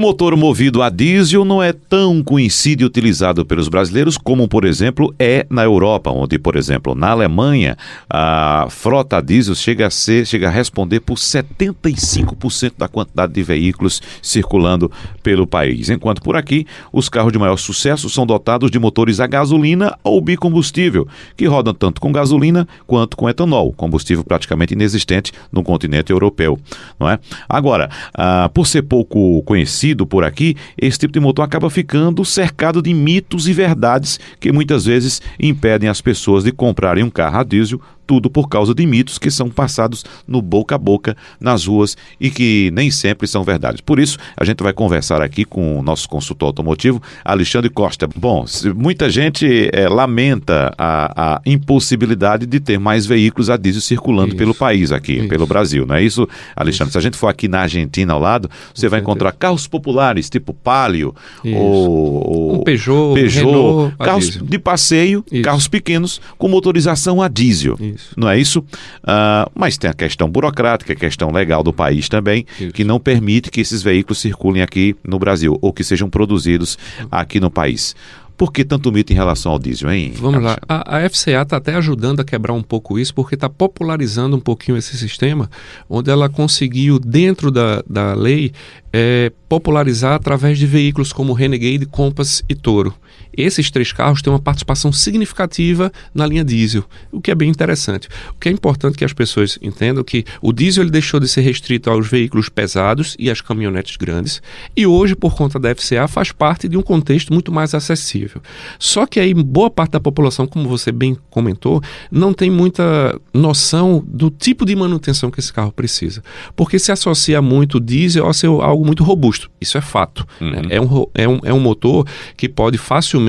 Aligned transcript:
motor 0.00 0.34
movido 0.34 0.82
a 0.82 0.88
diesel 0.88 1.44
não 1.44 1.62
é 1.62 1.74
tão 1.74 2.22
conhecido 2.22 2.82
e 2.82 2.86
utilizado 2.86 3.44
pelos 3.44 3.68
brasileiros 3.68 4.16
como, 4.16 4.48
por 4.48 4.64
exemplo, 4.64 5.14
é 5.18 5.46
na 5.50 5.62
Europa, 5.62 6.10
onde, 6.10 6.38
por 6.38 6.56
exemplo, 6.56 6.94
na 6.94 7.10
Alemanha, 7.10 7.76
a 8.08 8.66
frota 8.70 9.18
a 9.18 9.20
diesel 9.20 9.54
chega 9.54 9.86
a 9.86 9.90
ser, 9.90 10.26
chega 10.26 10.48
a 10.48 10.50
responder 10.50 11.00
por 11.00 11.16
75% 11.16 12.72
da 12.78 12.88
quantidade 12.88 13.34
de 13.34 13.42
veículos 13.42 14.00
circulando 14.22 14.90
pelo 15.22 15.46
país. 15.46 15.90
Enquanto 15.90 16.22
por 16.22 16.34
aqui, 16.34 16.66
os 16.90 17.10
carros 17.10 17.32
de 17.32 17.38
maior 17.38 17.58
sucesso 17.58 18.08
são 18.08 18.24
dotados 18.24 18.70
de 18.70 18.78
motores 18.78 19.20
a 19.20 19.26
gasolina 19.26 19.98
ou 20.02 20.18
bicombustível, 20.22 21.06
que 21.36 21.44
rodam 21.44 21.74
tanto 21.74 22.00
com 22.00 22.10
gasolina 22.10 22.66
quanto 22.86 23.18
com 23.18 23.28
etanol, 23.28 23.70
combustível 23.74 24.24
praticamente 24.24 24.72
inexistente 24.72 25.30
no 25.52 25.62
continente 25.62 26.10
europeu, 26.10 26.58
não 26.98 27.06
é? 27.06 27.18
Agora, 27.46 27.90
ah, 28.14 28.50
por 28.54 28.66
ser 28.66 28.80
pouco 28.82 29.42
conhecido 29.42 29.89
por 30.06 30.24
aqui, 30.24 30.56
esse 30.76 30.98
tipo 30.98 31.12
de 31.12 31.20
motor 31.20 31.44
acaba 31.44 31.70
ficando 31.70 32.24
cercado 32.24 32.82
de 32.82 32.92
mitos 32.92 33.48
e 33.48 33.52
verdades 33.52 34.18
que 34.38 34.52
muitas 34.52 34.84
vezes 34.84 35.20
impedem 35.38 35.88
as 35.88 36.00
pessoas 36.00 36.44
de 36.44 36.52
comprarem 36.52 37.04
um 37.04 37.10
carro 37.10 37.38
a 37.38 37.44
diesel 37.44 37.80
tudo 38.10 38.28
por 38.28 38.48
causa 38.48 38.74
de 38.74 38.84
mitos 38.84 39.18
que 39.18 39.30
são 39.30 39.48
passados 39.48 40.04
no 40.26 40.42
boca 40.42 40.74
a 40.74 40.78
boca 40.78 41.16
nas 41.38 41.66
ruas 41.66 41.96
e 42.18 42.28
que 42.28 42.68
nem 42.74 42.90
sempre 42.90 43.28
são 43.28 43.44
verdades. 43.44 43.80
Por 43.80 44.00
isso, 44.00 44.18
a 44.36 44.44
gente 44.44 44.64
vai 44.64 44.72
conversar 44.72 45.22
aqui 45.22 45.44
com 45.44 45.78
o 45.78 45.82
nosso 45.82 46.08
consultor 46.08 46.48
automotivo, 46.48 47.00
Alexandre 47.24 47.70
Costa. 47.70 48.08
Bom, 48.16 48.44
muita 48.74 49.08
gente 49.08 49.70
é, 49.72 49.88
lamenta 49.88 50.74
a, 50.76 51.36
a, 51.36 51.40
impossibilidade 51.46 52.46
de 52.46 52.58
ter 52.58 52.80
mais 52.80 53.06
veículos 53.06 53.48
a 53.48 53.56
diesel 53.56 53.80
circulando 53.80 54.30
isso. 54.30 54.38
pelo 54.38 54.56
país 54.56 54.90
aqui, 54.90 55.18
isso. 55.18 55.28
pelo 55.28 55.46
Brasil, 55.46 55.86
não 55.86 55.94
é 55.94 56.02
isso, 56.02 56.28
Alexandre? 56.56 56.90
Isso. 56.90 56.92
Se 56.94 56.98
a 56.98 57.02
gente 57.02 57.16
for 57.16 57.28
aqui 57.28 57.46
na 57.46 57.60
Argentina 57.60 58.12
ao 58.12 58.18
lado, 58.18 58.50
você 58.74 58.88
vai 58.88 58.98
encontrar 58.98 59.30
carros 59.30 59.68
populares, 59.68 60.28
tipo 60.28 60.52
Palio, 60.52 61.14
ou, 61.44 62.56
um 62.56 62.64
Peugeot, 62.64 63.14
Peugeot 63.14 63.46
Renault, 63.46 63.96
carros 63.98 64.36
de 64.36 64.58
passeio, 64.58 65.24
carros 65.44 65.68
pequenos 65.68 66.20
com 66.36 66.48
motorização 66.48 67.22
a 67.22 67.28
diesel. 67.28 67.78
Isso. 67.78 67.99
Isso. 68.00 68.14
Não 68.16 68.28
é 68.28 68.38
isso? 68.38 68.60
Uh, 68.60 69.50
mas 69.54 69.76
tem 69.76 69.90
a 69.90 69.94
questão 69.94 70.28
burocrática, 70.28 70.92
a 70.92 70.96
questão 70.96 71.30
legal 71.30 71.62
do 71.62 71.72
país 71.72 72.08
também, 72.08 72.46
isso. 72.58 72.72
que 72.72 72.84
não 72.84 72.98
permite 72.98 73.50
que 73.50 73.60
esses 73.60 73.82
veículos 73.82 74.18
circulem 74.18 74.62
aqui 74.62 74.96
no 75.04 75.18
Brasil 75.18 75.58
ou 75.60 75.72
que 75.72 75.84
sejam 75.84 76.08
produzidos 76.08 76.78
aqui 77.10 77.38
no 77.38 77.50
país. 77.50 77.94
Por 78.40 78.54
que 78.54 78.64
tanto 78.64 78.90
mito 78.90 79.12
em 79.12 79.16
relação 79.16 79.52
ao 79.52 79.58
diesel, 79.58 79.92
hein? 79.92 80.14
Vamos 80.16 80.42
lá. 80.42 80.56
A, 80.66 80.96
a 80.96 81.10
FCA 81.10 81.42
está 81.42 81.58
até 81.58 81.74
ajudando 81.74 82.20
a 82.20 82.24
quebrar 82.24 82.54
um 82.54 82.62
pouco 82.62 82.98
isso, 82.98 83.14
porque 83.14 83.34
está 83.34 83.50
popularizando 83.50 84.34
um 84.34 84.40
pouquinho 84.40 84.78
esse 84.78 84.96
sistema, 84.96 85.50
onde 85.90 86.10
ela 86.10 86.26
conseguiu, 86.26 86.98
dentro 86.98 87.50
da, 87.50 87.84
da 87.86 88.14
lei, 88.14 88.50
é, 88.90 89.30
popularizar 89.46 90.14
através 90.14 90.58
de 90.58 90.64
veículos 90.64 91.12
como 91.12 91.34
Renegade, 91.34 91.84
Compass 91.84 92.42
e 92.48 92.54
Toro. 92.54 92.94
Esses 93.36 93.70
três 93.70 93.92
carros 93.92 94.22
têm 94.22 94.32
uma 94.32 94.38
participação 94.38 94.92
significativa 94.92 95.92
na 96.14 96.26
linha 96.26 96.44
diesel, 96.44 96.84
o 97.12 97.20
que 97.20 97.30
é 97.30 97.34
bem 97.34 97.48
interessante. 97.48 98.08
O 98.30 98.38
que 98.38 98.48
é 98.48 98.52
importante 98.52 98.98
que 98.98 99.04
as 99.04 99.12
pessoas 99.12 99.58
entendam 99.62 100.02
que 100.02 100.24
o 100.42 100.52
diesel 100.52 100.84
ele 100.84 100.90
deixou 100.90 101.20
de 101.20 101.28
ser 101.28 101.42
restrito 101.42 101.90
aos 101.90 102.08
veículos 102.08 102.48
pesados 102.48 103.16
e 103.18 103.30
às 103.30 103.40
caminhonetes 103.40 103.96
grandes, 103.96 104.42
e 104.76 104.86
hoje, 104.86 105.14
por 105.14 105.34
conta 105.34 105.58
da 105.58 105.74
FCA, 105.74 106.08
faz 106.08 106.32
parte 106.32 106.68
de 106.68 106.76
um 106.76 106.82
contexto 106.82 107.32
muito 107.32 107.52
mais 107.52 107.74
acessível. 107.74 108.42
Só 108.78 109.06
que 109.06 109.20
aí 109.20 109.32
boa 109.32 109.70
parte 109.70 109.92
da 109.92 110.00
população, 110.00 110.46
como 110.46 110.68
você 110.68 110.90
bem 110.92 111.16
comentou, 111.30 111.82
não 112.10 112.32
tem 112.32 112.50
muita 112.50 113.18
noção 113.32 114.04
do 114.06 114.30
tipo 114.30 114.64
de 114.64 114.74
manutenção 114.74 115.30
que 115.30 115.40
esse 115.40 115.52
carro 115.52 115.72
precisa, 115.72 116.22
porque 116.56 116.78
se 116.78 116.92
associa 116.92 117.40
muito 117.40 117.76
o 117.76 117.80
diesel 117.80 118.28
a 118.28 118.32
ser 118.32 118.46
algo 118.46 118.84
muito 118.84 119.04
robusto. 119.04 119.50
Isso 119.60 119.78
é 119.78 119.80
fato. 119.80 120.26
Uhum. 120.40 120.50
Né? 120.50 120.62
É, 120.70 120.80
um, 120.80 121.06
é, 121.14 121.28
um, 121.28 121.40
é 121.44 121.52
um 121.52 121.60
motor 121.60 122.06
que 122.36 122.48
pode 122.48 122.78
facilmente 122.78 123.19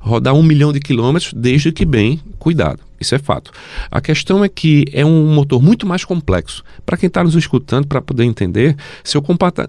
rodar 0.00 0.34
um 0.34 0.42
milhão 0.42 0.72
de 0.72 0.80
quilômetros 0.80 1.32
desde 1.32 1.70
que 1.70 1.84
bem 1.84 2.20
cuidado. 2.38 2.80
Isso 2.98 3.14
é 3.14 3.18
fato. 3.18 3.50
A 3.90 4.00
questão 4.00 4.42
é 4.42 4.48
que 4.48 4.84
é 4.90 5.04
um 5.04 5.34
motor 5.34 5.62
muito 5.62 5.86
mais 5.86 6.04
complexo. 6.04 6.64
Para 6.84 6.96
quem 6.96 7.08
está 7.08 7.22
nos 7.22 7.34
escutando, 7.34 7.86
para 7.86 8.00
poder 8.00 8.24
entender, 8.24 8.74
se 9.04 9.16
eu 9.16 9.22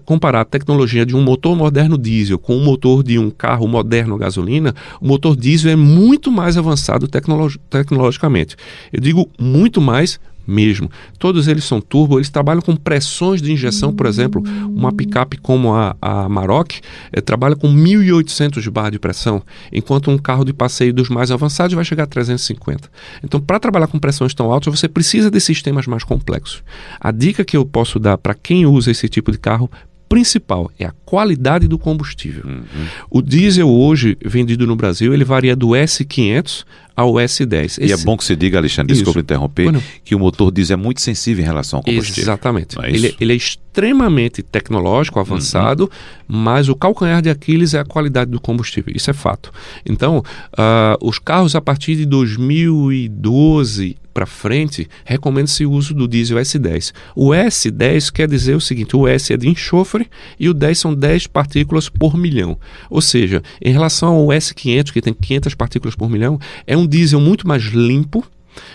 comparar 0.04 0.40
a 0.40 0.44
tecnologia 0.44 1.04
de 1.04 1.14
um 1.14 1.22
motor 1.22 1.54
moderno 1.54 1.98
diesel 1.98 2.38
com 2.38 2.56
o 2.56 2.64
motor 2.64 3.02
de 3.02 3.18
um 3.18 3.28
carro 3.28 3.68
moderno 3.68 4.16
gasolina, 4.16 4.74
o 5.00 5.06
motor 5.06 5.36
diesel 5.36 5.72
é 5.72 5.76
muito 5.76 6.32
mais 6.32 6.56
avançado 6.56 7.06
tecnologicamente. 7.06 8.56
Eu 8.90 9.00
digo 9.00 9.28
muito 9.38 9.80
mais 9.80 10.18
mesmo. 10.48 10.90
Todos 11.18 11.46
eles 11.46 11.64
são 11.64 11.78
turbo, 11.78 12.18
eles 12.18 12.30
trabalham 12.30 12.62
com 12.62 12.74
pressões 12.74 13.42
de 13.42 13.52
injeção, 13.52 13.92
por 13.92 14.06
exemplo, 14.06 14.42
uma 14.74 14.90
picape 14.90 15.36
como 15.36 15.74
a, 15.74 15.94
a 16.00 16.26
Maroc 16.26 16.72
é, 17.12 17.20
trabalha 17.20 17.54
com 17.54 17.68
1.800 17.68 18.70
bar 18.70 18.90
de 18.90 18.98
pressão, 18.98 19.42
enquanto 19.70 20.10
um 20.10 20.16
carro 20.16 20.44
de 20.44 20.54
passeio 20.54 20.94
dos 20.94 21.10
mais 21.10 21.30
avançados 21.30 21.74
vai 21.74 21.84
chegar 21.84 22.04
a 22.04 22.06
350. 22.06 22.90
Então, 23.22 23.38
para 23.38 23.60
trabalhar 23.60 23.88
com 23.88 23.98
pressões 23.98 24.32
tão 24.32 24.50
altas, 24.50 24.78
você 24.78 24.88
precisa 24.88 25.30
de 25.30 25.38
sistemas 25.38 25.86
mais 25.86 26.02
complexos. 26.02 26.62
A 26.98 27.10
dica 27.10 27.44
que 27.44 27.56
eu 27.56 27.66
posso 27.66 27.98
dar 27.98 28.16
para 28.16 28.34
quem 28.34 28.64
usa 28.64 28.90
esse 28.90 29.08
tipo 29.08 29.30
de 29.30 29.38
carro, 29.38 29.70
principal 30.08 30.70
é 30.78 30.86
a 30.86 30.92
qualidade 31.04 31.68
do 31.68 31.78
combustível. 31.78 32.44
Uhum. 32.46 32.64
O 33.10 33.22
diesel 33.22 33.68
hoje 33.68 34.16
vendido 34.24 34.66
no 34.66 34.74
Brasil 34.74 35.12
ele 35.12 35.24
varia 35.24 35.54
do 35.54 35.68
S500 35.68 36.64
ao 36.96 37.12
S10. 37.12 37.64
Esse... 37.64 37.84
E 37.84 37.92
é 37.92 37.96
bom 37.98 38.16
que 38.16 38.24
você 38.24 38.34
diga, 38.34 38.58
Alexandre, 38.58 38.92
Isso. 38.92 39.02
desculpa 39.02 39.20
interromper, 39.20 39.70
que 40.04 40.14
o 40.16 40.18
motor 40.18 40.50
diesel 40.50 40.74
é 40.74 40.76
muito 40.76 41.00
sensível 41.00 41.44
em 41.44 41.46
relação 41.46 41.78
ao 41.78 41.82
combustível. 41.84 42.24
Exatamente. 42.24 42.76
É 42.80 42.90
ele, 42.90 43.14
ele, 43.20 43.32
é 43.32 43.36
extremamente 43.36 44.42
tecnológico, 44.42 45.20
avançado, 45.20 45.84
uhum. 45.84 45.90
mas 46.26 46.68
o 46.68 46.74
calcanhar 46.74 47.22
de 47.22 47.30
Aquiles 47.30 47.74
é 47.74 47.78
a 47.78 47.84
qualidade 47.84 48.30
do 48.30 48.40
combustível. 48.40 48.92
Isso 48.96 49.10
é 49.10 49.12
fato. 49.12 49.52
Então, 49.86 50.18
uh, 50.18 51.06
os 51.06 51.20
carros 51.20 51.54
a 51.54 51.60
partir 51.60 51.94
de 51.94 52.04
2012 52.04 53.96
para 54.18 54.26
frente, 54.26 54.88
recomenda-se 55.04 55.64
o 55.64 55.70
uso 55.70 55.94
do 55.94 56.08
diesel 56.08 56.38
S10. 56.38 56.92
O 57.14 57.28
S10 57.28 58.10
quer 58.10 58.26
dizer 58.26 58.56
o 58.56 58.60
seguinte: 58.60 58.96
o 58.96 59.06
S 59.06 59.32
é 59.32 59.36
de 59.36 59.48
enxofre 59.48 60.08
e 60.40 60.48
o 60.48 60.54
10 60.54 60.76
são 60.76 60.92
10 60.92 61.28
partículas 61.28 61.88
por 61.88 62.16
milhão. 62.16 62.58
Ou 62.90 63.00
seja, 63.00 63.40
em 63.62 63.70
relação 63.70 64.16
ao 64.16 64.26
S500, 64.26 64.90
que 64.90 65.00
tem 65.00 65.14
500 65.14 65.54
partículas 65.54 65.94
por 65.94 66.10
milhão, 66.10 66.36
é 66.66 66.76
um 66.76 66.84
diesel 66.84 67.20
muito 67.20 67.46
mais 67.46 67.62
limpo, 67.66 68.26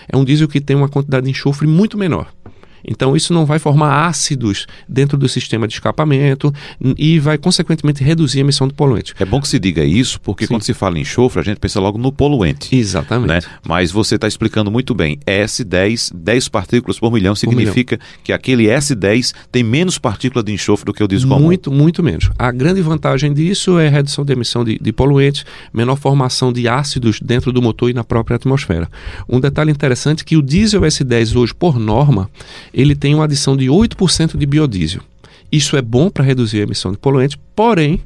é 0.08 0.16
um 0.16 0.24
diesel 0.24 0.48
que 0.48 0.62
tem 0.62 0.74
uma 0.74 0.88
quantidade 0.88 1.26
de 1.26 1.30
enxofre 1.30 1.66
muito 1.66 1.98
menor. 1.98 2.32
Então, 2.86 3.16
isso 3.16 3.32
não 3.32 3.46
vai 3.46 3.58
formar 3.58 4.06
ácidos 4.06 4.66
dentro 4.88 5.16
do 5.16 5.28
sistema 5.28 5.66
de 5.68 5.74
escapamento 5.74 6.52
e 6.98 7.18
vai, 7.18 7.38
consequentemente, 7.38 8.02
reduzir 8.02 8.38
a 8.38 8.40
emissão 8.40 8.66
de 8.66 8.74
poluente. 8.74 9.14
É 9.18 9.24
bom 9.24 9.40
que 9.40 9.48
se 9.48 9.58
diga 9.58 9.84
isso, 9.84 10.20
porque 10.20 10.44
Sim. 10.44 10.54
quando 10.54 10.62
se 10.62 10.74
fala 10.74 10.98
em 10.98 11.04
enxofre, 11.04 11.40
a 11.40 11.44
gente 11.44 11.58
pensa 11.58 11.78
logo 11.78 11.96
no 11.96 12.10
poluente. 12.10 12.74
Exatamente. 12.74 13.28
Né? 13.28 13.40
Mas 13.66 13.92
você 13.92 14.16
está 14.16 14.26
explicando 14.26 14.70
muito 14.70 14.94
bem. 14.94 15.18
S10, 15.26 16.12
10 16.14 16.48
partículas 16.48 16.98
por 16.98 17.12
milhão, 17.12 17.34
significa 17.34 17.96
por 17.96 18.04
milhão. 18.04 18.20
que 18.24 18.32
aquele 18.32 18.64
S10 18.64 19.32
tem 19.52 19.62
menos 19.62 19.98
partículas 19.98 20.44
de 20.44 20.52
enxofre 20.52 20.86
do 20.86 20.92
que 20.92 21.04
o 21.04 21.06
diesel 21.06 21.28
comum. 21.28 21.44
Muito, 21.44 21.70
muito 21.70 22.02
menos. 22.02 22.30
A 22.38 22.50
grande 22.50 22.80
vantagem 22.80 23.32
disso 23.32 23.78
é 23.78 23.86
a 23.86 23.90
redução 23.90 24.24
de 24.24 24.32
emissão 24.32 24.64
de, 24.64 24.78
de 24.78 24.92
poluentes, 24.92 25.44
menor 25.72 25.96
formação 25.96 26.52
de 26.52 26.66
ácidos 26.66 27.20
dentro 27.20 27.52
do 27.52 27.62
motor 27.62 27.90
e 27.90 27.94
na 27.94 28.02
própria 28.02 28.36
atmosfera. 28.36 28.88
Um 29.28 29.38
detalhe 29.38 29.70
interessante 29.70 30.22
é 30.22 30.24
que 30.24 30.36
o 30.36 30.42
diesel 30.42 30.80
S10 30.80 31.36
hoje, 31.36 31.54
por 31.54 31.78
norma, 31.78 32.30
ele 32.74 32.96
tem 32.96 33.14
uma 33.14 33.24
adição 33.24 33.56
de 33.56 33.66
8% 33.66 34.36
de 34.36 34.44
biodiesel. 34.44 35.00
Isso 35.50 35.76
é 35.76 35.82
bom 35.82 36.10
para 36.10 36.24
reduzir 36.24 36.58
a 36.58 36.62
emissão 36.64 36.90
de 36.90 36.98
poluentes, 36.98 37.38
porém, 37.54 38.00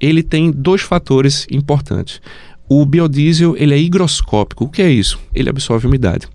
ele 0.00 0.22
tem 0.22 0.50
dois 0.50 0.82
fatores 0.82 1.46
importantes. 1.48 2.20
O 2.68 2.84
biodiesel 2.84 3.54
ele 3.56 3.74
é 3.74 3.78
higroscópico. 3.78 4.64
O 4.64 4.68
que 4.68 4.82
é 4.82 4.90
isso? 4.90 5.18
Ele 5.32 5.48
absorve 5.48 5.86
umidade. 5.86 6.26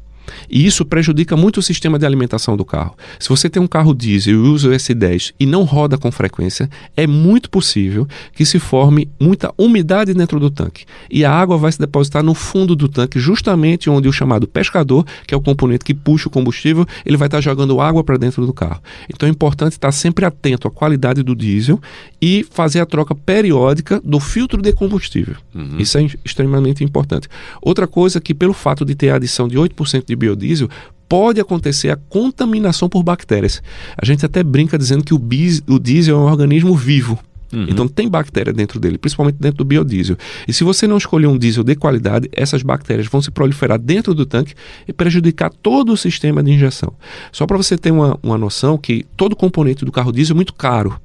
E 0.50 0.66
isso 0.66 0.86
prejudica 0.86 1.36
muito 1.36 1.58
o 1.58 1.64
sistema 1.64 1.98
de 1.98 2.06
alimentação 2.06 2.56
do 2.56 2.66
carro. 2.66 2.96
Se 3.20 3.30
você 3.30 3.50
tem 3.50 3.62
um 3.62 3.68
carro 3.68 3.94
diesel 3.94 4.34
e 4.34 4.38
usa 4.38 4.70
o 4.70 4.72
S10 4.72 5.34
e 5.40 5.46
não 5.46 5.64
roda 5.64 5.98
com 5.98 6.12
frequência, 6.12 6.70
é 6.96 7.08
muito 7.08 7.50
possível 7.50 8.08
que 8.34 8.46
se 8.46 8.59
forme 8.59 9.09
muita 9.20 9.53
umidade 9.58 10.14
dentro 10.14 10.40
do 10.40 10.50
tanque. 10.50 10.85
E 11.09 11.24
a 11.26 11.32
água 11.32 11.58
vai 11.58 11.72
se 11.72 11.79
depositar 11.79 12.24
no 12.24 12.34
fundo 12.34 12.76
do 12.76 12.88
tanque, 12.88 13.20
justamente 13.20 13.90
onde 13.90 14.08
o 14.08 14.14
chamado 14.14 14.47
pescador, 14.47 15.06
que 15.26 15.34
é 15.34 15.38
o 15.38 15.41
componente 15.41 15.85
que 15.85 15.94
puxa 15.94 16.28
o 16.28 16.32
combustível, 16.32 16.85
ele 17.06 17.18
vai 17.18 17.28
estar 17.28 17.41
jogando 17.41 17.80
água 17.80 18.03
para 18.03 18.18
dentro 18.18 18.46
do 18.46 18.53
carro. 18.53 18.82
Então 19.09 19.28
é 19.28 19.32
importante 19.32 19.73
estar 19.73 19.91
sempre 19.91 20.26
atento 20.26 20.68
à 20.68 20.72
qualidade 20.72 21.23
do 21.23 21.35
diesel 21.35 21.80
e 22.22 22.46
fazer 22.50 22.80
a 22.80 22.85
troca 22.85 23.16
periódica 23.16 24.02
do 24.03 24.20
filtro 24.20 24.62
de 24.62 24.73
combustível. 24.73 25.35
Uhum. 25.53 25.78
Isso 25.78 25.97
é 25.97 26.08
extremamente 26.26 26.84
importante. 26.84 27.28
Outra 27.62 27.88
coisa 27.88 28.20
que 28.20 28.34
pelo 28.34 28.53
fato 28.53 28.84
de 28.84 28.96
ter 28.96 29.09
a 29.09 29.16
adição 29.16 29.47
de 29.47 29.58
8% 29.58 30.06
de 30.06 30.16
biodiesel, 30.17 30.69
pode 31.08 31.40
acontecer 31.40 31.90
a 31.90 31.96
contaminação 31.96 32.90
por 32.90 33.03
bactérias. 33.03 33.61
A 33.97 34.05
gente 34.05 34.25
até 34.25 34.43
brinca 34.43 34.78
dizendo 34.78 35.03
que 35.03 35.14
o, 35.14 35.19
bis, 35.19 35.61
o 35.67 35.79
diesel 35.79 36.17
é 36.17 36.19
um 36.19 36.25
organismo 36.25 36.75
vivo. 36.75 37.17
Uhum. 37.53 37.66
Então 37.69 37.87
tem 37.87 38.09
bactéria 38.09 38.52
dentro 38.52 38.79
dele, 38.79 38.97
principalmente 38.97 39.37
dentro 39.40 39.59
do 39.59 39.66
biodiesel. 39.66 40.17
E 40.47 40.53
se 40.53 40.64
você 40.64 40.85
não 40.85 40.97
escolher 40.97 41.28
um 41.28 41.37
diesel 41.37 41.64
de 41.64 41.75
qualidade, 41.75 42.29
essas 42.34 42.61
bactérias 42.61 43.08
vão 43.08 43.22
se 43.22 43.31
proliferar 43.31 43.79
dentro 43.79 44.14
do 44.14 44.25
tanque 44.25 44.53
e 44.87 44.91
prejudicar 44.91 45.49
todo 45.49 45.93
o 45.93 45.97
sistema 45.97 46.43
de 46.43 46.52
injeção. 46.52 46.93
Só 47.31 47.46
para 47.46 47.58
você 47.58 47.78
ter 47.78 47.91
uma, 47.91 48.20
uma 48.22 48.37
noção 48.37 48.78
que 48.78 49.05
todo 49.16 49.35
componente 49.35 49.85
do 49.85 49.91
carro 49.91 50.11
diesel 50.11 50.34
é 50.34 50.35
muito 50.35 50.53
caro. 50.53 50.99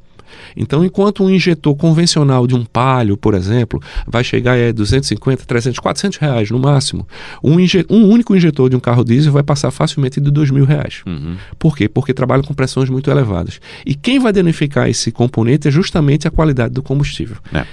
Então, 0.56 0.84
enquanto 0.84 1.25
um 1.25 1.31
injetor 1.31 1.75
convencional 1.75 2.46
de 2.46 2.55
um 2.55 2.64
palio, 2.64 3.17
por 3.17 3.34
exemplo, 3.34 3.81
vai 4.06 4.23
chegar 4.23 4.58
a 4.58 4.73
250, 4.73 5.44
300, 5.44 5.79
400 5.79 6.19
reais 6.19 6.50
no 6.50 6.58
máximo, 6.58 7.06
um, 7.43 7.56
um 7.90 8.08
único 8.08 8.34
injetor 8.34 8.69
de 8.70 8.76
um 8.76 8.81
carro 8.81 9.05
diesel 9.05 9.32
vai 9.32 9.43
passar 9.43 9.70
facilmente 9.70 10.20
de 10.20 10.31
2 10.31 10.50
mil 10.50 10.64
reais. 10.64 11.02
Uhum. 11.06 11.37
Por 11.58 11.76
quê? 11.76 11.88
Porque 11.88 12.12
trabalha 12.14 12.43
com 12.43 12.55
pressões 12.55 12.88
muito 12.88 13.11
elevadas. 13.11 13.61
E 13.84 13.94
quem 13.94 14.19
vai 14.19 14.32
danificar 14.32 14.88
esse 14.88 15.11
componente 15.11 15.69
é 15.69 15.70
justamente 15.70 16.26
a 16.29 16.31
qualidade 16.31 16.75
do 16.75 16.82
combustível. 16.82 17.37
É. 17.52 17.67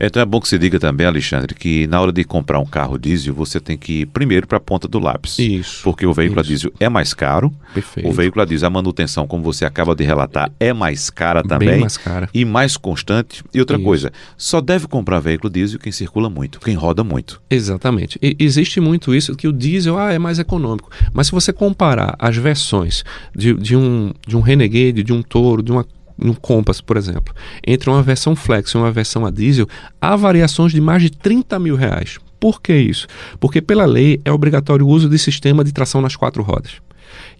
Então 0.00 0.22
é 0.22 0.24
bom 0.24 0.40
que 0.40 0.48
você 0.48 0.58
diga 0.58 0.78
também, 0.78 1.06
Alexandre, 1.06 1.54
que 1.54 1.86
na 1.86 2.00
hora 2.00 2.12
de 2.12 2.24
comprar 2.24 2.58
um 2.58 2.66
carro 2.66 2.98
diesel, 2.98 3.34
você 3.34 3.60
tem 3.60 3.76
que 3.76 4.00
ir 4.00 4.06
primeiro 4.06 4.46
para 4.46 4.58
a 4.58 4.60
ponta 4.60 4.86
do 4.88 4.98
lápis. 4.98 5.38
Isso. 5.38 5.82
Porque 5.82 6.06
o 6.06 6.12
veículo 6.12 6.40
isso. 6.40 6.50
a 6.50 6.52
diesel 6.52 6.72
é 6.80 6.88
mais 6.88 7.14
caro. 7.14 7.52
Perfeito. 7.74 8.08
O 8.08 8.12
veículo 8.12 8.42
a 8.42 8.44
diesel, 8.44 8.66
a 8.66 8.70
manutenção, 8.70 9.26
como 9.26 9.42
você 9.42 9.64
acaba 9.64 9.94
de 9.94 10.04
relatar, 10.04 10.50
é 10.58 10.72
mais 10.72 11.10
cara 11.10 11.42
também. 11.42 11.68
Bem 11.68 11.80
mais 11.80 11.96
cara. 11.96 12.28
E 12.32 12.44
mais 12.44 12.76
constante. 12.76 13.42
E 13.52 13.60
outra 13.60 13.76
isso. 13.76 13.84
coisa, 13.84 14.12
só 14.36 14.60
deve 14.60 14.86
comprar 14.86 15.20
veículo 15.20 15.52
diesel 15.52 15.78
quem 15.78 15.92
circula 15.92 16.28
muito, 16.28 16.60
quem 16.60 16.74
roda 16.74 17.02
muito. 17.02 17.40
Exatamente. 17.50 18.18
E 18.22 18.36
existe 18.38 18.80
muito 18.80 19.14
isso, 19.14 19.34
que 19.34 19.48
o 19.48 19.52
diesel 19.52 19.98
ah, 19.98 20.12
é 20.12 20.18
mais 20.18 20.38
econômico. 20.38 20.90
Mas 21.12 21.28
se 21.28 21.32
você 21.32 21.52
comparar 21.52 22.14
as 22.18 22.36
versões 22.36 23.04
de, 23.34 23.54
de, 23.54 23.76
um, 23.76 24.12
de 24.26 24.36
um 24.36 24.40
Renegade, 24.40 25.02
de 25.02 25.12
um 25.12 25.22
Toro, 25.22 25.62
de 25.62 25.72
uma 25.72 25.84
no 26.16 26.34
Compass, 26.34 26.80
por 26.80 26.96
exemplo, 26.96 27.34
entre 27.66 27.90
uma 27.90 28.02
versão 28.02 28.34
flex 28.34 28.70
e 28.70 28.76
uma 28.76 28.90
versão 28.90 29.26
a 29.26 29.30
diesel, 29.30 29.68
há 30.00 30.16
variações 30.16 30.72
de 30.72 30.80
mais 30.80 31.02
de 31.02 31.10
30 31.10 31.58
mil 31.58 31.76
reais. 31.76 32.18
Por 32.38 32.60
que 32.60 32.74
isso? 32.74 33.06
Porque 33.40 33.60
pela 33.60 33.84
lei 33.84 34.20
é 34.24 34.32
obrigatório 34.32 34.86
o 34.86 34.88
uso 34.88 35.08
de 35.08 35.18
sistema 35.18 35.64
de 35.64 35.72
tração 35.72 36.00
nas 36.00 36.16
quatro 36.16 36.42
rodas. 36.42 36.72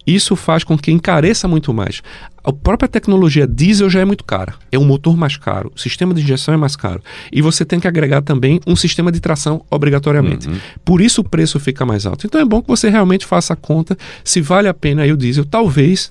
Isso 0.05 0.35
faz 0.35 0.63
com 0.63 0.77
que 0.77 0.91
encareça 0.91 1.47
muito 1.47 1.73
mais. 1.73 2.01
A 2.47 2.53
própria 2.53 2.87
tecnologia 2.87 3.45
diesel 3.45 3.89
já 3.89 3.99
é 3.99 4.05
muito 4.05 4.23
cara. 4.23 4.53
É 4.71 4.79
um 4.79 4.85
motor 4.85 5.17
mais 5.17 5.35
caro, 5.35 5.69
o 5.75 5.77
sistema 5.77 6.13
de 6.13 6.21
injeção 6.21 6.53
é 6.53 6.57
mais 6.57 6.77
caro. 6.77 7.01
E 7.29 7.41
você 7.41 7.65
tem 7.65 7.77
que 7.77 7.89
agregar 7.89 8.21
também 8.21 8.61
um 8.65 8.73
sistema 8.73 9.11
de 9.11 9.19
tração 9.19 9.65
obrigatoriamente. 9.69 10.47
Uhum. 10.47 10.55
Por 10.85 11.01
isso 11.01 11.19
o 11.19 11.23
preço 11.25 11.59
fica 11.59 11.85
mais 11.85 12.05
alto. 12.05 12.25
Então 12.25 12.39
é 12.39 12.45
bom 12.45 12.61
que 12.61 12.69
você 12.69 12.89
realmente 12.89 13.25
faça 13.25 13.51
a 13.51 13.55
conta 13.57 13.97
se 14.23 14.39
vale 14.39 14.69
a 14.69 14.73
pena 14.73 15.01
aí 15.01 15.11
o 15.11 15.17
diesel. 15.17 15.43
Talvez 15.43 16.09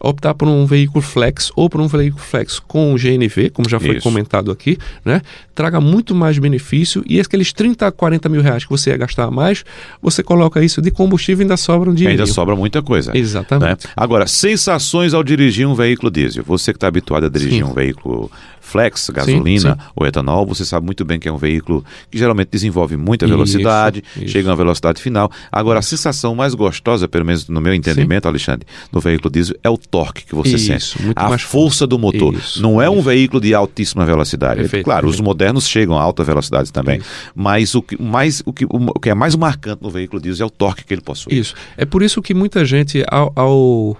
optar 0.00 0.34
por 0.34 0.48
um 0.48 0.64
veículo 0.64 1.02
flex 1.02 1.50
ou 1.56 1.68
por 1.68 1.80
um 1.80 1.86
veículo 1.86 2.22
flex 2.22 2.58
com 2.58 2.94
GNV, 2.94 3.50
como 3.50 3.68
já 3.68 3.80
foi 3.80 3.96
Isso. 3.96 4.02
comentado 4.02 4.50
aqui, 4.50 4.78
né? 5.04 5.20
Traga 5.54 5.80
muito 5.80 6.14
mais 6.14 6.38
benefício 6.38 7.02
e 7.06 7.20
aqueles 7.20 7.52
30 7.52 7.90
40 7.90 8.28
mil 8.28 8.40
reais 8.40 8.64
que 8.64 8.70
você 8.70 8.90
ia 8.90 8.96
gastar 8.96 9.24
a 9.24 9.30
mais, 9.30 9.64
você 10.00 10.22
coloca 10.22 10.62
isso 10.62 10.80
de 10.80 10.90
combustível 10.90 11.42
e 11.42 11.44
ainda 11.44 11.56
sobra 11.56 11.90
um 11.90 11.94
dinheiro. 11.94 12.20
Ainda 12.20 12.32
sobra 12.32 12.54
muita 12.54 12.80
coisa. 12.82 13.16
Exatamente. 13.16 13.86
Né? 13.86 13.92
Agora, 13.96 14.26
sensações 14.26 15.14
ao 15.14 15.24
dirigir 15.24 15.66
um 15.66 15.74
veículo 15.78 16.10
diesel. 16.10 16.44
Você 16.44 16.72
que 16.72 16.76
está 16.76 16.86
habituado 16.86 17.26
a 17.26 17.28
dirigir 17.28 17.64
Sim. 17.64 17.70
um 17.70 17.72
veículo 17.72 18.30
flex, 18.60 19.08
gasolina 19.10 19.72
sim, 19.74 19.80
sim. 19.80 19.90
ou 19.96 20.06
etanol, 20.06 20.46
você 20.46 20.64
sabe 20.64 20.84
muito 20.84 21.02
bem 21.04 21.18
que 21.18 21.26
é 21.26 21.32
um 21.32 21.38
veículo 21.38 21.82
que 22.10 22.18
geralmente 22.18 22.50
desenvolve 22.50 22.96
muita 22.96 23.26
velocidade, 23.26 24.04
isso, 24.06 24.24
isso. 24.24 24.32
chega 24.32 24.48
a 24.48 24.50
uma 24.50 24.56
velocidade 24.56 25.00
final. 25.00 25.30
Agora, 25.50 25.78
a 25.78 25.82
sensação 25.82 26.34
mais 26.34 26.54
gostosa, 26.54 27.08
pelo 27.08 27.24
menos 27.24 27.48
no 27.48 27.60
meu 27.60 27.72
entendimento. 27.72 28.28
Alexandre, 28.28 28.66
no 28.92 29.00
veículo 29.00 29.30
diesel 29.30 29.56
é 29.62 29.70
o 29.70 29.78
torque 29.78 30.24
que 30.24 30.34
você 30.34 30.56
isso, 30.56 30.66
sente. 30.66 31.12
A 31.16 31.38
força 31.38 31.86
do 31.86 31.98
motor. 31.98 32.34
Não 32.58 32.82
é 32.82 32.90
um 32.90 33.00
veículo 33.00 33.40
de 33.40 33.54
altíssima 33.54 34.04
velocidade. 34.04 34.60
Perfeito, 34.60 34.84
claro, 34.84 35.06
perfeito. 35.06 35.20
os 35.22 35.24
modernos 35.24 35.66
chegam 35.66 35.96
a 35.96 36.02
alta 36.02 36.22
velocidade 36.22 36.70
também. 36.72 37.00
Mas 37.34 37.74
o 37.74 37.80
que, 37.80 38.00
mais, 38.00 38.42
o, 38.44 38.52
que, 38.52 38.66
o 38.68 39.00
que 39.00 39.08
é 39.08 39.14
mais 39.14 39.34
marcante 39.34 39.82
no 39.82 39.88
veículo 39.88 40.20
diesel 40.20 40.44
é 40.44 40.46
o 40.46 40.50
torque 40.50 40.84
que 40.84 40.92
ele 40.92 41.00
possui. 41.00 41.38
Isso. 41.38 41.54
É 41.76 41.86
por 41.86 42.02
isso 42.02 42.20
que 42.20 42.34
muita 42.34 42.64
gente, 42.64 43.04
ao, 43.08 43.32
ao 43.34 43.96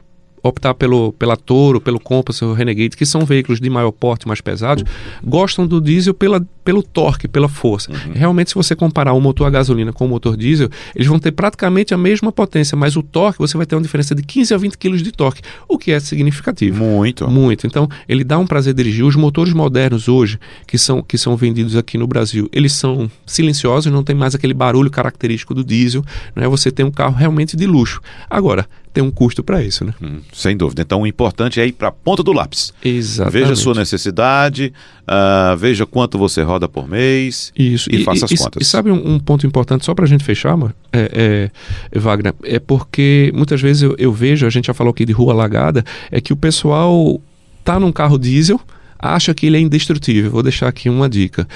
optar 0.49 0.75
pelo, 0.75 1.13
pela 1.13 1.37
Toro, 1.37 1.81
pelo 1.81 2.01
Compass 2.01 2.43
ou 2.43 2.53
Renegade, 2.53 2.97
que 2.97 3.07
são 3.07 3.25
veículos 3.25 3.61
de 3.61 3.71
maior 3.71 3.93
porte, 3.93 4.27
mais 4.27 4.41
pesados, 4.41 4.85
gostam 5.23 5.67
do 5.67 5.81
diesel 5.81 6.15
pela, 6.15 6.45
pelo 6.65 6.83
torque, 6.83 7.29
pela 7.29 7.49
força. 7.49 7.91
Uhum. 7.91 8.13
Realmente, 8.15 8.51
se 8.51 8.55
você 8.55 8.75
comparar 8.75 9.13
o 9.13 9.21
motor 9.21 9.47
a 9.47 9.51
gasolina 9.51 9.93
com 9.93 10.05
o 10.05 10.09
motor 10.09 10.37
diesel, 10.37 10.69
eles 10.95 11.07
vão 11.07 11.19
ter 11.19 11.33
praticamente 11.33 11.95
a 11.95 11.97
mesma 11.97 12.33
potência, 12.33 12.77
mas 12.77 12.97
o 12.97 13.03
torque, 13.03 13.39
você 13.39 13.57
vai 13.57 13.67
ter 13.67 13.75
uma 13.75 13.83
diferença 13.83 14.15
de 14.15 14.23
15 14.23 14.55
a 14.55 14.57
20 14.59 14.79
kg 14.79 14.97
de 14.97 15.13
torque, 15.13 15.43
o 15.69 15.79
que 15.79 15.93
é 15.93 16.01
significativo. 16.01 16.85
Muito. 16.85 17.29
Muito. 17.29 17.67
Então, 17.67 17.89
ele 18.09 18.25
dá 18.25 18.39
um 18.39 18.47
prazer 18.47 18.75
dirigir. 18.75 19.05
Os 19.05 19.17
motores 19.17 19.53
modernos 19.53 20.09
hoje, 20.09 20.39
que 20.67 20.77
são, 20.79 21.03
que 21.03 21.17
são 21.17 21.37
vendidos 21.37 21.77
aqui 21.77 21.97
no 21.97 22.07
Brasil, 22.07 22.49
eles 22.53 22.73
são 22.73 23.11
silenciosos, 23.27 23.93
não 23.93 24.03
tem 24.03 24.15
mais 24.15 24.35
aquele 24.35 24.55
barulho 24.55 24.91
característico 24.91 25.55
do 25.55 25.65
diesel. 25.65 26.05
Né? 26.35 26.47
Você 26.49 26.71
tem 26.71 26.85
um 26.85 26.91
carro 26.91 27.15
realmente 27.15 27.57
de 27.57 27.67
luxo. 27.67 28.01
Agora, 28.29 28.67
tem 28.93 29.03
um 29.03 29.11
custo 29.11 29.43
para 29.43 29.63
isso, 29.63 29.85
né? 29.85 29.95
Hum, 30.03 30.21
sem 30.33 30.57
dúvida. 30.57 30.83
Então, 30.83 31.03
o 31.03 31.07
importante 31.07 31.61
é 31.61 31.67
ir 31.67 31.73
para 31.73 31.89
a 31.89 31.93
ponta 31.93 32.23
do 32.23 32.33
lápis. 32.33 32.73
Exatamente. 32.85 33.33
Veja 33.33 33.53
a 33.53 33.57
sua 33.57 33.75
necessidade, 33.75 34.73
uh, 35.03 35.57
veja 35.57 35.87
quanto 35.87 36.19
você 36.19 36.43
roda 36.43 36.69
por 36.69 36.89
mês 36.89 37.53
isso. 37.57 37.89
e, 37.93 38.01
e 38.01 38.05
faça 38.05 38.25
as 38.25 38.31
e, 38.31 38.37
contas. 38.37 38.63
E 38.63 38.65
sabe 38.65 38.91
um, 38.91 39.15
um, 39.15 39.19
ponto 39.19 39.47
importante, 39.47 39.85
só 39.85 39.95
para 39.95 40.05
a 40.05 40.09
gente 40.09 40.25
fechar, 40.25 40.57
mano? 40.57 40.75
É, 40.93 41.51
é, 41.93 41.99
Wagner, 41.99 42.35
é 42.43 42.59
porque 42.59 43.33
muitas 43.35 43.61
vezes 43.61 43.83
eu, 43.83 43.95
eu 43.99 44.13
vejo, 44.13 44.47
a 44.47 44.51
gente 44.51 44.67
já 44.67 44.75
falou 44.75 44.91
aqui 44.91 45.05
de 45.05 45.13
rua 45.13 45.33
alagada, 45.33 45.85
é 46.11 46.21
que 46.21 46.33
o 46.33 46.37
pessoal 46.37 47.21
tá 47.65 47.79
num 47.79 47.93
carro 47.93 48.19
diesel, 48.19 48.61
acha 48.99 49.33
que 49.33 49.47
ele 49.47 49.57
é 49.57 49.61
indestrutível. 49.61 50.31
Vou 50.31 50.43
deixar 50.43 50.69
aqui 50.69 50.89
uma 50.89 51.09
dica 51.09 51.47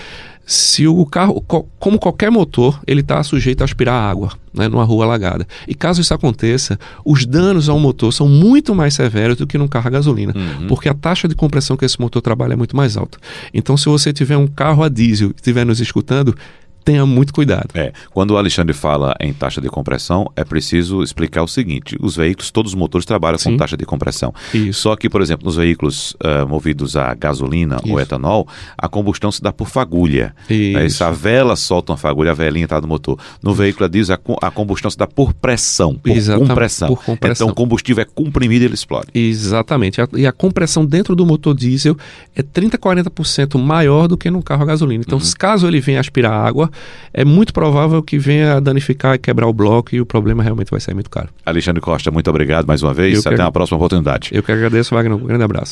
se 0.44 0.86
o 0.86 1.06
carro, 1.06 1.42
como 1.78 1.98
qualquer 1.98 2.30
motor, 2.30 2.80
ele 2.86 3.00
está 3.00 3.22
sujeito 3.22 3.62
a 3.62 3.64
aspirar 3.64 3.94
água 3.94 4.32
né, 4.52 4.68
numa 4.68 4.84
rua 4.84 5.04
alagada. 5.04 5.46
E 5.66 5.74
caso 5.74 6.00
isso 6.00 6.12
aconteça, 6.12 6.78
os 7.04 7.24
danos 7.24 7.68
ao 7.68 7.78
motor 7.78 8.12
são 8.12 8.28
muito 8.28 8.74
mais 8.74 8.94
severos 8.94 9.36
do 9.36 9.46
que 9.46 9.56
num 9.56 9.68
carro 9.68 9.86
a 9.86 9.90
gasolina, 9.90 10.32
uhum. 10.36 10.66
porque 10.66 10.88
a 10.88 10.94
taxa 10.94 11.28
de 11.28 11.34
compressão 11.34 11.76
que 11.76 11.84
esse 11.84 12.00
motor 12.00 12.20
trabalha 12.20 12.54
é 12.54 12.56
muito 12.56 12.76
mais 12.76 12.96
alta. 12.96 13.18
Então, 13.54 13.76
se 13.76 13.86
você 13.86 14.12
tiver 14.12 14.36
um 14.36 14.46
carro 14.46 14.82
a 14.82 14.88
diesel 14.88 15.28
e 15.28 15.34
estiver 15.34 15.64
nos 15.64 15.80
escutando, 15.80 16.36
tenha 16.82 17.04
muito 17.06 17.32
cuidado. 17.32 17.68
É, 17.74 17.92
quando 18.10 18.32
o 18.32 18.36
Alexandre 18.36 18.72
fala 18.72 19.14
em 19.20 19.32
taxa 19.32 19.60
de 19.60 19.68
compressão, 19.68 20.30
é 20.36 20.44
preciso 20.44 21.02
explicar 21.02 21.42
o 21.42 21.48
seguinte: 21.48 21.96
os 22.00 22.16
veículos, 22.16 22.50
todos 22.50 22.72
os 22.72 22.78
motores 22.78 23.04
trabalham 23.04 23.38
Sim. 23.38 23.52
com 23.52 23.56
taxa 23.56 23.76
de 23.76 23.84
compressão. 23.84 24.34
Isso. 24.52 24.82
Só 24.82 24.96
que, 24.96 25.08
por 25.08 25.20
exemplo, 25.20 25.44
nos 25.44 25.56
veículos 25.56 26.12
uh, 26.14 26.46
movidos 26.48 26.96
a 26.96 27.14
gasolina 27.14 27.76
Isso. 27.84 27.92
ou 27.92 28.00
etanol, 28.00 28.48
a 28.76 28.88
combustão 28.88 29.30
se 29.30 29.42
dá 29.42 29.52
por 29.52 29.68
fagulha. 29.68 30.34
Isso. 30.48 31.04
a 31.04 31.10
vela 31.10 31.56
solta 31.56 31.92
uma 31.92 31.98
fagulha, 31.98 32.32
a 32.32 32.34
velinha 32.34 32.64
está 32.64 32.80
no 32.80 32.88
motor. 32.88 33.18
No 33.42 33.54
veículo 33.54 33.86
a 33.86 33.88
diesel, 33.88 34.18
a 34.40 34.50
combustão 34.50 34.90
se 34.90 34.98
dá 34.98 35.06
por 35.06 35.32
pressão, 35.32 35.94
por 35.94 36.14
compressão. 36.38 36.88
Por 36.88 37.04
compressão. 37.04 37.46
Então 37.46 37.52
o 37.52 37.54
combustível 37.54 38.02
é 38.02 38.06
comprimido 38.06 38.64
e 38.64 38.66
ele 38.66 38.74
explode. 38.74 39.08
Exatamente. 39.14 40.00
E 40.16 40.26
a 40.26 40.32
compressão 40.32 40.84
dentro 40.84 41.14
do 41.14 41.24
motor 41.24 41.54
diesel 41.54 41.96
é 42.34 42.42
30, 42.42 42.78
40% 42.78 43.58
maior 43.58 44.08
do 44.08 44.16
que 44.16 44.30
no 44.30 44.42
carro 44.42 44.62
a 44.62 44.66
gasolina. 44.66 45.02
Então, 45.06 45.18
uhum. 45.18 45.24
caso 45.38 45.66
ele 45.66 45.80
venha 45.80 46.00
aspirar 46.00 46.32
água, 46.32 46.70
é 47.12 47.24
muito 47.24 47.52
provável 47.52 48.02
que 48.02 48.18
venha 48.18 48.56
a 48.56 48.60
danificar 48.60 49.14
e 49.14 49.18
quebrar 49.18 49.46
o 49.46 49.52
bloco 49.52 49.94
e 49.94 50.00
o 50.00 50.06
problema 50.06 50.42
realmente 50.42 50.70
vai 50.70 50.80
sair 50.80 50.94
muito 50.94 51.10
caro. 51.10 51.28
Alexandre 51.44 51.80
Costa, 51.80 52.10
muito 52.10 52.28
obrigado 52.30 52.66
mais 52.66 52.82
uma 52.82 52.94
vez. 52.94 53.14
Eu 53.14 53.20
Até 53.20 53.36
que... 53.36 53.42
uma 53.42 53.52
próxima 53.52 53.76
oportunidade. 53.76 54.30
Eu 54.32 54.42
que 54.42 54.52
agradeço, 54.52 54.94
Wagner. 54.94 55.16
Um 55.16 55.26
grande 55.26 55.44
abraço. 55.44 55.60